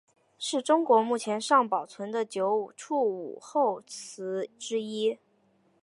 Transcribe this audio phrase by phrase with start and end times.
[0.39, 5.19] 是中国目前尚保存的九处武侯祠之一。